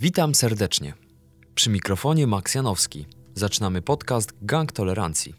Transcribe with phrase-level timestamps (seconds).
[0.00, 0.94] Witam serdecznie.
[1.54, 3.06] Przy mikrofonie Max Janowski.
[3.34, 5.34] Zaczynamy podcast Gang Tolerancji.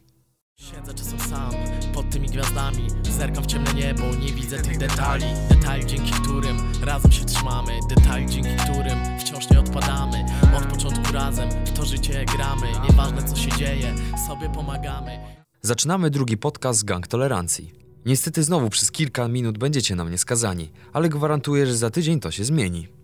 [0.60, 1.52] Siedzę czasem sam
[1.94, 2.88] pod tymi gwiazdami
[3.18, 8.26] Zerkam w ciemne niebo, nie widzę tych detali Detali, dzięki którym razem się trzymamy Detali,
[8.26, 10.26] dzięki którym wciąż nie odpadamy
[10.58, 13.96] Od początku razem w to życie gramy Nieważne co się dzieje,
[14.28, 15.20] sobie pomagamy
[15.62, 17.72] Zaczynamy drugi podcast Gang Tolerancji.
[18.06, 22.32] Niestety znowu przez kilka minut będziecie na mnie skazani, ale gwarantuję, że za tydzień to
[22.32, 22.99] się zmieni.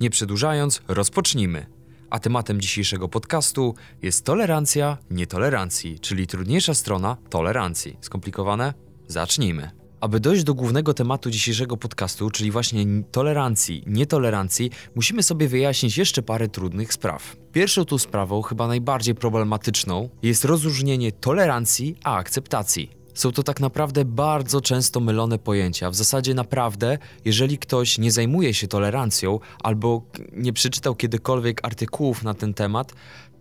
[0.00, 1.66] Nie przedłużając, rozpocznijmy.
[2.10, 7.96] A tematem dzisiejszego podcastu jest tolerancja nietolerancji, czyli trudniejsza strona tolerancji.
[8.00, 8.74] Skomplikowane?
[9.08, 9.70] Zacznijmy.
[10.00, 16.22] Aby dojść do głównego tematu dzisiejszego podcastu, czyli właśnie tolerancji, nietolerancji, musimy sobie wyjaśnić jeszcze
[16.22, 17.36] parę trudnych spraw.
[17.52, 22.90] Pierwszą tu sprawą, chyba najbardziej problematyczną, jest rozróżnienie tolerancji a akceptacji.
[23.16, 25.90] Są to tak naprawdę bardzo często mylone pojęcia.
[25.90, 30.02] W zasadzie naprawdę, jeżeli ktoś nie zajmuje się tolerancją albo
[30.32, 32.92] nie przeczytał kiedykolwiek artykułów na ten temat,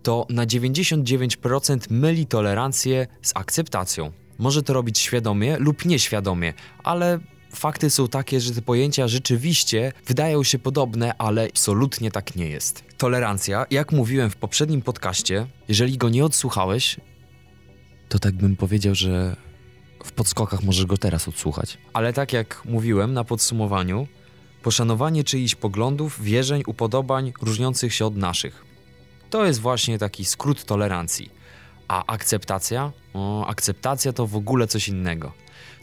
[0.04, 4.12] to na 99% myli tolerancję z akceptacją.
[4.40, 7.20] Może to robić świadomie lub nieświadomie, ale
[7.52, 12.84] fakty są takie, że te pojęcia rzeczywiście wydają się podobne, ale absolutnie tak nie jest.
[12.98, 16.98] Tolerancja, jak mówiłem w poprzednim podcaście, jeżeli go nie odsłuchałeś,
[18.10, 19.36] to tak bym powiedział, że
[20.06, 21.78] w podskokach możesz go teraz odsłuchać.
[21.94, 24.08] Ale tak jak mówiłem na podsumowaniu,
[24.64, 28.66] poszanowanie czyichś poglądów, wierzeń, upodobań różniących się od naszych.
[29.30, 31.30] To jest właśnie taki skrót tolerancji.
[31.88, 32.92] A akceptacja?
[33.14, 35.31] O, akceptacja to w ogóle coś innego.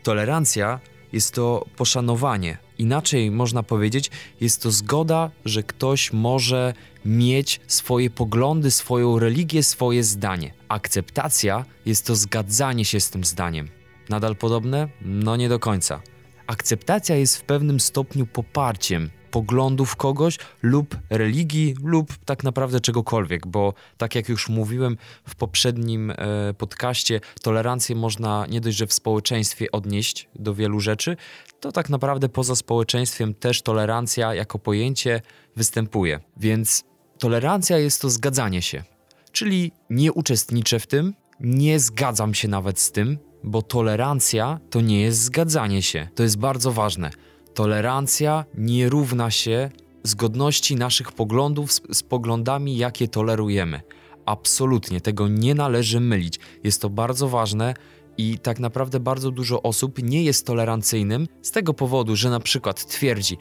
[0.02, 0.80] Tolerancja
[1.12, 2.58] jest to poszanowanie.
[2.78, 10.04] Inaczej można powiedzieć, jest to zgoda, że ktoś może mieć swoje poglądy, swoją religię, swoje
[10.04, 10.54] zdanie.
[10.68, 13.81] Akceptacja jest to zgadzanie się z tym zdaniem.
[14.08, 14.88] Nadal podobne?
[15.00, 16.02] No nie do końca.
[16.46, 23.74] Akceptacja jest w pewnym stopniu poparciem poglądów kogoś lub religii, lub tak naprawdę czegokolwiek, bo
[23.96, 24.96] tak jak już mówiłem
[25.28, 26.14] w poprzednim e,
[26.58, 31.16] podcaście, tolerancję można nie dość, że w społeczeństwie odnieść do wielu rzeczy,
[31.60, 35.20] to tak naprawdę poza społeczeństwem też tolerancja jako pojęcie
[35.56, 36.20] występuje.
[36.36, 36.84] Więc
[37.18, 38.84] tolerancja jest to zgadzanie się,
[39.32, 45.00] czyli nie uczestniczę w tym, nie zgadzam się nawet z tym, bo tolerancja to nie
[45.00, 46.08] jest zgadzanie się.
[46.14, 47.10] To jest bardzo ważne.
[47.54, 49.70] Tolerancja nie równa się
[50.02, 53.80] zgodności naszych poglądów z, z, poglądami, jakie tolerujemy.
[54.26, 56.40] Absolutnie tego nie należy mylić.
[56.64, 57.74] Jest to bardzo ważne
[58.18, 62.86] i tak naprawdę bardzo dużo osób nie jest tolerancyjnym z tego powodu, że na przykład
[62.86, 63.38] twierdzi,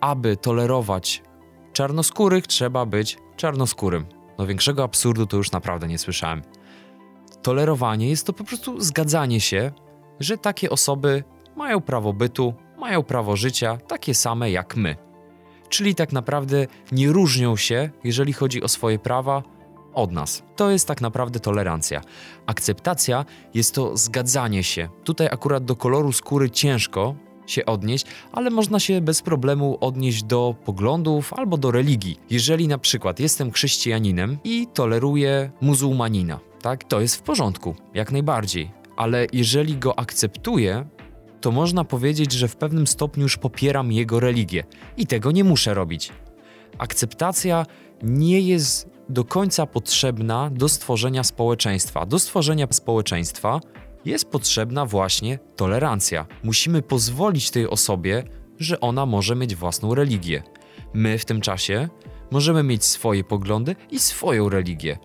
[0.00, 1.22] aby tolerować
[1.72, 4.06] czarnoskórych, trzeba być czarnoskórym.
[4.38, 6.42] No większego absurdu to już naprawdę nie słyszałem.
[7.42, 9.72] Tolerowanie jest to po prostu zgadzanie się,
[10.20, 11.24] że takie osoby
[11.56, 14.96] mają prawo bytu, mają prawo życia takie same jak my.
[15.68, 19.42] Czyli tak naprawdę nie różnią się, jeżeli chodzi o swoje prawa,
[19.94, 20.42] od nas.
[20.56, 22.00] To jest tak naprawdę tolerancja.
[22.46, 23.24] Akceptacja
[23.54, 24.88] jest to zgadzanie się.
[25.04, 27.14] Tutaj akurat do koloru skóry ciężko
[27.46, 32.20] się odnieść, ale można się bez problemu odnieść do poglądów albo do religii.
[32.30, 38.70] Jeżeli na przykład jestem chrześcijaninem i toleruję muzułmanina, tak, to jest w porządku, jak najbardziej.
[38.96, 40.88] Ale jeżeli go akceptuję,
[41.40, 44.64] to można powiedzieć, że w pewnym stopniu już popieram jego religię
[44.96, 46.12] i tego nie muszę robić.
[46.78, 47.66] Akceptacja
[48.02, 52.06] nie jest do końca potrzebna do stworzenia społeczeństwa.
[52.06, 53.60] Do stworzenia społeczeństwa
[54.04, 56.26] jest potrzebna właśnie tolerancja.
[56.44, 58.24] Musimy pozwolić tej osobie,
[58.58, 60.42] że ona może mieć własną religię.
[60.94, 61.88] My w tym czasie
[62.30, 64.98] możemy mieć swoje poglądy i swoją religię.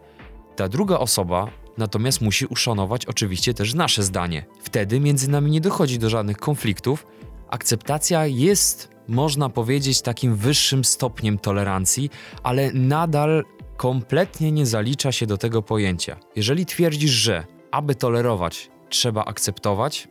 [0.55, 4.45] Ta druga osoba natomiast musi uszanować oczywiście też nasze zdanie.
[4.59, 7.07] Wtedy między nami nie dochodzi do żadnych konfliktów.
[7.49, 12.09] Akceptacja jest, można powiedzieć, takim wyższym stopniem tolerancji,
[12.43, 13.43] ale nadal
[13.77, 16.17] kompletnie nie zalicza się do tego pojęcia.
[16.35, 20.07] Jeżeli twierdzisz, że aby tolerować, trzeba akceptować,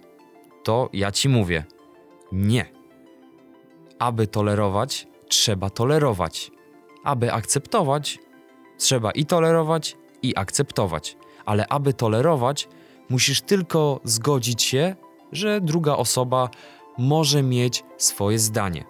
[0.63, 1.65] to ja ci mówię:
[2.33, 2.67] nie.
[3.99, 6.51] Aby tolerować, trzeba tolerować.
[7.05, 8.19] Aby akceptować,
[8.79, 9.97] trzeba i tolerować,
[10.29, 11.17] i akceptować.
[11.45, 12.69] Ale aby tolerować,
[13.09, 14.97] musisz tylko zgodzić się,
[15.33, 16.49] że druga osoba
[16.99, 18.85] może mieć swoje zdanie.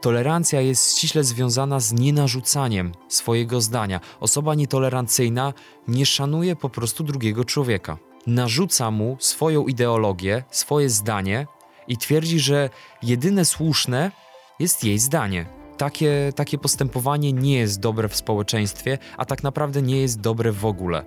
[0.00, 4.00] Tolerancja jest ściśle związana z nienarzucaniem swojego zdania.
[4.20, 5.52] Osoba nietolerancyjna
[5.88, 7.98] nie szanuje po prostu drugiego człowieka.
[8.26, 11.46] Narzuca mu swoją ideologię, swoje zdanie
[11.88, 12.70] i twierdzi, że
[13.02, 14.10] jedyne słuszne
[14.58, 20.00] jest jej zdanie takie, takie postępowanie nie jest dobre w społeczeństwie, a tak naprawdę nie
[20.00, 21.04] jest dobre w ogóle.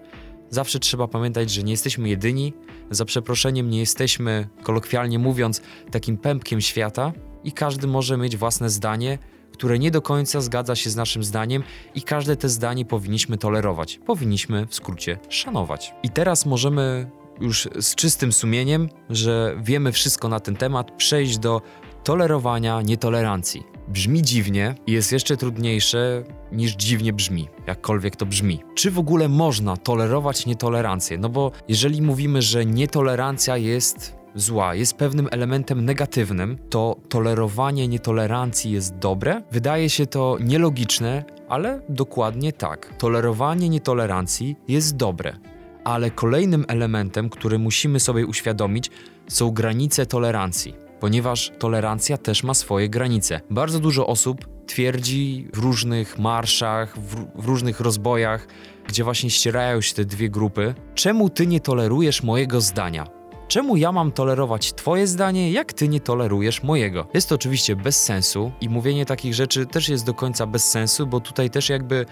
[0.50, 2.54] Zawsze trzeba pamiętać, że nie jesteśmy jedyni,
[2.92, 7.14] za przeproszeniem nie jesteśmy, kolokwialnie mówiąc, takim pępkiem świata
[7.44, 9.18] i każdy może mieć własne zdanie,
[9.54, 11.64] które nie do końca zgadza się z naszym zdaniem
[11.96, 14.00] i każde te zdanie powinniśmy tolerować.
[14.06, 15.94] Powinniśmy w skrócie szanować.
[16.04, 21.62] I teraz możemy już z czystym sumieniem, że wiemy wszystko na ten temat, przejść do
[22.04, 23.71] tolerowania nietolerancji.
[23.94, 28.60] Brzmi dziwnie i jest jeszcze trudniejsze niż dziwnie brzmi, jakkolwiek to brzmi.
[28.76, 31.18] Czy w ogóle można tolerować nietolerancję?
[31.18, 38.72] No bo jeżeli mówimy, że nietolerancja jest zła, jest pewnym elementem negatywnym, to tolerowanie nietolerancji
[38.72, 39.42] jest dobre?
[39.52, 42.94] Wydaje się to nielogiczne, ale dokładnie tak.
[42.98, 45.38] Tolerowanie nietolerancji jest dobre.
[45.84, 48.92] Ale kolejnym elementem, który musimy sobie uświadomić,
[49.28, 53.42] są granice tolerancji ponieważ tolerancja też ma swoje granice.
[53.50, 58.48] Bardzo dużo osób twierdzi w różnych marszach, w, w, różnych rozbojach,
[58.88, 63.08] gdzie właśnie ścierają się te dwie grupy, czemu ty nie tolerujesz mojego zdania?
[63.48, 67.08] Czemu ja mam tolerować Twoje zdanie, jak Ty nie tolerujesz mojego?
[67.14, 71.08] Jest to oczywiście bez sensu i mówienie takich rzeczy też jest do końca bez sensu,
[71.08, 72.06] bo tutaj też jakby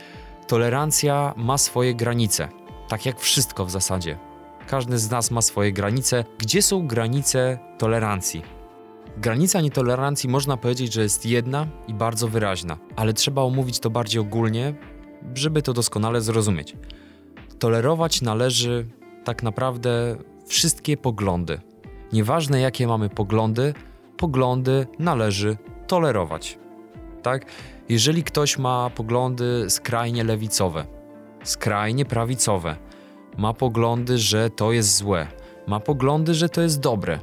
[0.47, 2.49] tolerancja ma swoje granice.
[2.87, 4.17] Tak jak wszystko w zasadzie.
[4.67, 6.25] Każdy z nas ma swoje granice.
[6.37, 8.58] Gdzie są granice tolerancji?
[9.21, 14.21] Granica nietolerancji można powiedzieć, że jest jedna i bardzo wyraźna, ale trzeba omówić to bardziej
[14.21, 14.73] ogólnie,
[15.35, 16.75] żeby to doskonale zrozumieć.
[17.59, 18.85] Tolerować należy
[19.23, 20.15] tak naprawdę
[20.47, 21.61] wszystkie poglądy.
[22.13, 23.73] Nieważne jakie mamy poglądy,
[24.17, 25.57] poglądy należy
[25.87, 26.59] tolerować.
[27.21, 27.45] Tak?
[27.89, 30.85] Jeżeli ktoś ma poglądy skrajnie lewicowe,
[31.43, 32.75] skrajnie prawicowe,
[33.37, 35.27] ma poglądy, że to jest złe,
[35.67, 37.19] ma poglądy, że to jest dobre,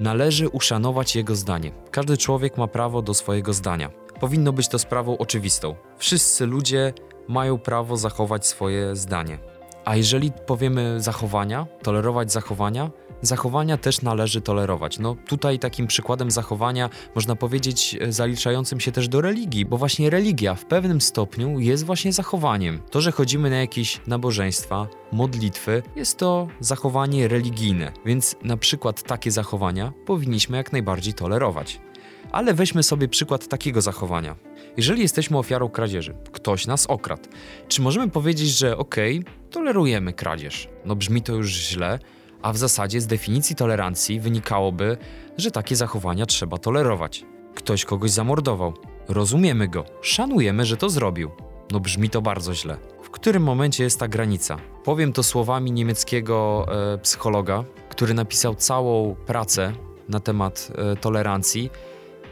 [0.00, 1.72] Należy uszanować jego zdanie.
[1.90, 3.90] Każdy człowiek ma prawo do swojego zdania.
[4.20, 5.74] Powinno być to sprawą oczywistą.
[5.96, 6.92] Wszyscy ludzie
[7.28, 9.38] mają prawo zachować swoje zdanie.
[9.84, 12.90] A jeżeli powiemy zachowania, tolerować zachowania,
[13.22, 14.98] zachowania też należy tolerować.
[14.98, 20.10] No tutaj takim przykładem zachowania można powiedzieć e, zaliczającym się też do religii, bo właśnie
[20.10, 22.80] religia w pewnym stopniu jest właśnie zachowaniem.
[22.90, 29.30] To, że chodzimy na jakieś nabożeństwa, modlitwy, jest to zachowanie religijne, więc na przykład takie
[29.30, 31.80] zachowania powinniśmy jak najbardziej tolerować.
[32.32, 34.36] Ale weźmy sobie przykład takiego zachowania.
[34.76, 37.22] Jeżeli jesteśmy ofiarą kradzieży, ktoś nas okradł,
[37.68, 40.68] czy możemy powiedzieć, że okej, okay, tolerujemy kradzież?
[40.84, 41.98] No brzmi to już źle,
[42.42, 44.96] a w zasadzie z definicji tolerancji wynikałoby,
[45.38, 47.24] że takie zachowania trzeba tolerować.
[47.54, 48.72] Ktoś kogoś zamordował.
[49.08, 51.30] Rozumiemy go, szanujemy, że to zrobił.
[51.72, 52.76] No brzmi to bardzo źle.
[53.02, 54.56] W którym momencie jest ta granica?
[54.84, 59.72] Powiem to słowami niemieckiego e, psychologa, który napisał całą pracę
[60.08, 61.70] na temat e, tolerancji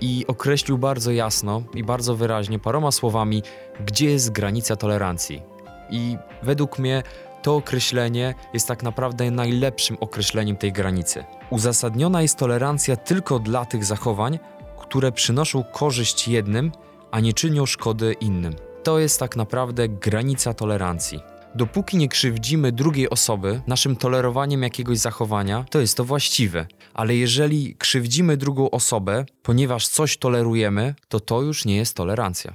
[0.01, 3.43] i określił bardzo jasno i bardzo wyraźnie, paroma słowami,
[3.87, 5.43] gdzie jest granica tolerancji.
[5.91, 7.03] I według mnie
[7.47, 11.25] to określenie jest tak naprawdę najlepszym określeniem tej granicy.
[11.51, 14.39] Uzasadniona jest tolerancja tylko dla tych zachowań,
[14.79, 16.73] które przynoszą korzyść jednym,
[17.11, 18.55] a nie czynią szkody innym.
[18.83, 21.21] To jest tak naprawdę granica tolerancji.
[21.55, 26.67] Dopóki nie krzywdzimy drugiej osoby naszym tolerowaniem jakiegoś zachowania, to jest to właściwe.
[26.95, 32.53] Ale jeżeli krzywdzimy drugą osobę, ponieważ coś tolerujemy, to to już nie jest tolerancja.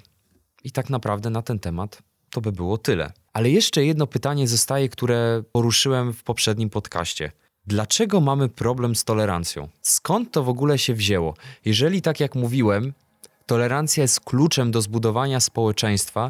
[0.64, 3.12] I tak naprawdę na ten temat to by było tyle.
[3.33, 7.31] Ale jeszcze jedno pytanie zostaje, które poruszyłem w poprzednim podcaście.
[7.68, 9.69] Dlaczego mamy problem z tolerancją?
[9.81, 11.33] Skąd to w ogóle się wzięło?
[11.66, 12.94] Jeżeli, tak jak mówiłem,
[13.45, 16.30] tolerancja jest kluczem do zbudowania społeczeństwa,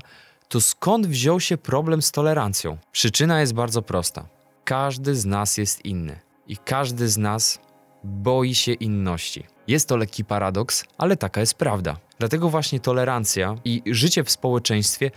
[0.49, 2.77] to skąd wziął się problem z tolerancją?
[2.91, 4.27] Przyczyna jest bardzo prosta.
[4.63, 7.59] Każdy z nas jest inny i każdy z nas
[8.03, 9.43] boi się inności.
[9.67, 11.97] Jest to lekki paradoks, ale taka jest prawda.
[12.19, 15.11] Dlatego właśnie tolerancja i życie w społeczeństwie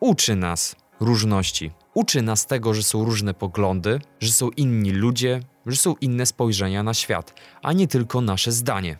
[0.00, 1.70] uczy nas różności.
[1.94, 6.82] Uczy nas tego, że są różne poglądy, że są inni ludzie, że są inne spojrzenia
[6.82, 8.96] na świat, a nie tylko nasze zdanie.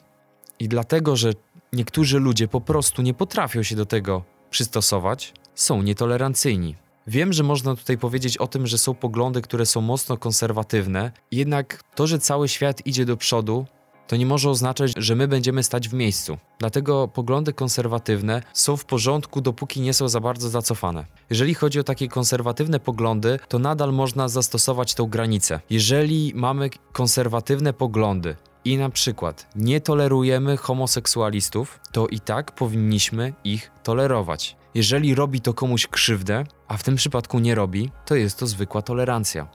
[0.59, 1.33] I dlatego, że
[1.73, 6.77] niektórzy ludzie po prostu nie potrafią się do tego przystosować, są nietolerancyjni.
[7.07, 11.83] Wiem, że można tutaj powiedzieć o tym, że są poglądy, które są mocno konserwatywne, jednak
[11.95, 13.67] to, że cały świat idzie do przodu,
[14.09, 16.39] to nie może oznaczać, że my będziemy stać w miejscu.
[16.59, 21.05] Dlatego poglądy konserwatywne są w porządku, dopóki nie są za bardzo zacofane.
[21.31, 25.61] Jeżeli chodzi o takie konserwatywne poglądy, to nadal można zastosować tą granicę.
[25.71, 33.71] Jeżeli mamy konserwatywne poglądy, i na przykład nie tolerujemy homoseksualistów, to i tak powinniśmy ich
[33.83, 34.57] tolerować.
[34.75, 38.83] Jeżeli robi to komuś krzywdę, a w tym przypadku nie robi, to jest to zwykła
[38.83, 39.49] tolerancja.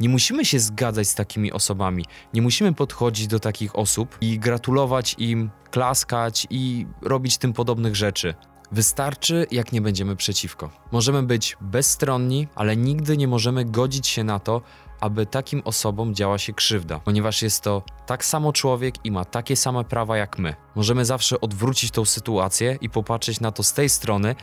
[0.00, 5.14] Nie musimy się zgadzać z takimi osobami, nie musimy podchodzić do takich osób i gratulować
[5.18, 8.34] im, klaskać i robić tym podobnych rzeczy.
[8.72, 10.70] Wystarczy, jak nie będziemy przeciwko.
[10.92, 14.62] Możemy być bezstronni, ale nigdy nie możemy godzić się na to,
[15.00, 19.56] aby takim osobom działa się krzywda, ponieważ jest to tak samo człowiek i ma takie
[19.56, 20.54] same prawa jak my.
[20.74, 24.34] Możemy zawsze odwrócić tą sytuację i popatrzeć na to z tej strony,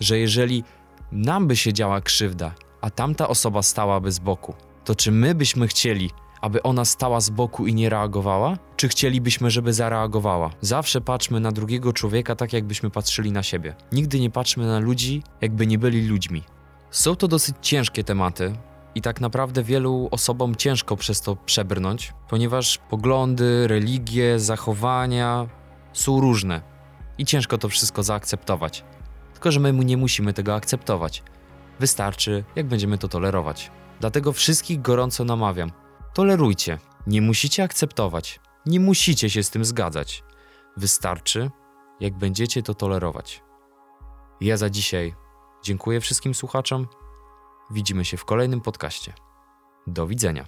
[0.00, 0.64] że jeżeli
[1.12, 4.54] nam by się działa krzywda, a tamta osoba stałaby z boku,
[4.88, 8.58] to czy my byśmy chcieli, aby ona stała z boku i nie reagowała?
[8.76, 10.50] Czy chcielibyśmy, żeby zareagowała?
[10.60, 13.74] Zawsze patrzmy na drugiego człowieka tak, jakbyśmy patrzyli na siebie.
[13.92, 16.42] Nigdy nie patrzmy na ludzi, jakby nie byli ludźmi.
[16.90, 18.52] Są to dosyć ciężkie tematy,
[18.94, 25.46] i tak naprawdę wielu osobom ciężko przez to przebrnąć, ponieważ poglądy, religie, zachowania
[25.92, 26.62] są różne
[27.18, 28.84] i ciężko to wszystko zaakceptować.
[29.32, 31.22] Tylko, że my nie musimy tego akceptować.
[31.80, 33.70] Wystarczy, jak będziemy to tolerować.
[34.00, 35.72] Dlatego wszystkich gorąco namawiam:
[36.14, 40.24] tolerujcie, nie musicie akceptować, nie musicie się z tym zgadzać.
[40.76, 41.50] Wystarczy,
[42.00, 43.42] jak będziecie to tolerować.
[44.40, 45.14] Ja za dzisiaj
[45.64, 46.86] dziękuję wszystkim słuchaczom
[47.70, 49.14] Widzimy się w kolejnym podcaście.
[49.86, 50.46] Do widzenia.